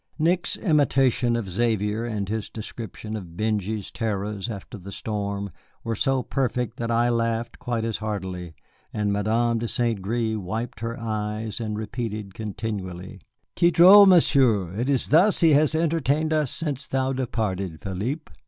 Nick's 0.17 0.57
imitation 0.57 1.35
of 1.35 1.47
Xavier, 1.47 2.05
and 2.05 2.27
his 2.27 2.49
description 2.49 3.15
of 3.15 3.37
Benjy's 3.37 3.91
terrors 3.91 4.49
after 4.49 4.79
the 4.79 4.91
storm, 4.91 5.51
were 5.83 5.93
so 5.93 6.23
perfect 6.23 6.77
that 6.77 6.89
I 6.89 7.09
laughed 7.09 7.59
quite 7.59 7.85
as 7.85 7.97
heartily; 7.97 8.55
and 8.91 9.13
Madame 9.13 9.59
de 9.59 9.67
St. 9.67 10.01
Gré 10.01 10.35
wiped 10.35 10.79
her 10.79 10.99
eyes 10.99 11.59
and 11.59 11.77
repeated 11.77 12.33
continually, 12.33 13.21
"Quel 13.55 13.69
drôle 13.69 14.07
monsieur! 14.07 14.73
it 14.73 14.89
is 14.89 15.09
thus 15.09 15.41
he 15.41 15.51
has 15.51 15.75
entertained 15.75 16.33
us 16.33 16.49
since 16.49 16.87
thou 16.87 17.13
departed, 17.13 17.77
Philippe." 17.83 18.31